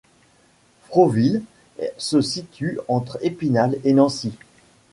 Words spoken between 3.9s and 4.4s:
Nancy.